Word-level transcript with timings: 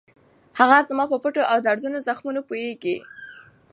هغه 0.59 0.77
زما 0.89 1.05
په 1.11 1.17
پټو 1.23 1.41
او 1.51 1.57
دردوونکو 1.65 2.05
زخمونو 2.07 2.41
پوهېږي. 2.47 2.95